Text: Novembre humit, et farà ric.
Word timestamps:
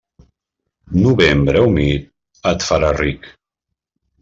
Novembre 1.01 1.61
humit, 1.67 2.09
et 2.53 2.67
farà 2.71 2.91
ric. 3.03 3.31